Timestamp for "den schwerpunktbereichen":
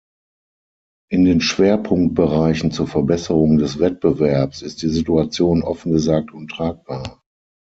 1.25-2.71